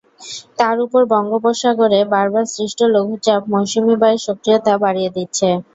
[0.59, 5.49] তার ওপর বঙ্গোপসাগরে বারবার সৃষ্ট লঘুচাপ মৌসুমি বায়ুর সক্রিয়তা বাড়িয়ে দিচ্ছে।